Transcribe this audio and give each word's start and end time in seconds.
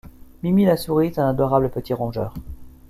Mimi 0.41 0.65
la 0.65 0.77
souris 0.77 1.05
est 1.05 1.19
un 1.19 1.29
adorable 1.29 1.69
petit 1.69 1.93
rongeur. 1.93 2.33